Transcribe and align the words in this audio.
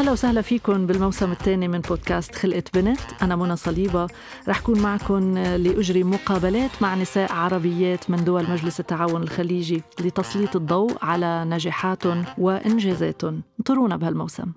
أهلا 0.00 0.12
وسهلا 0.12 0.42
فيكم 0.42 0.86
بالموسم 0.86 1.32
الثاني 1.32 1.68
من 1.68 1.80
بودكاست 1.80 2.34
خلقة 2.34 2.62
بنت. 2.74 3.00
أنا 3.22 3.36
منى 3.36 3.56
صليبة. 3.56 4.06
رح 4.48 4.60
كون 4.60 4.82
معكم 4.82 5.38
لأجري 5.38 6.04
مقابلات 6.04 6.70
مع 6.82 6.94
نساء 6.94 7.32
عربيات 7.32 8.10
من 8.10 8.24
دول 8.24 8.50
مجلس 8.50 8.80
التعاون 8.80 9.22
الخليجي 9.22 9.82
لتسليط 10.00 10.56
الضوء 10.56 10.96
على 11.02 11.44
نجاحاتهم 11.44 12.24
وإنجازاتهم. 12.38 13.42
انطرونا 13.58 13.96
بهالموسم. 13.96 14.52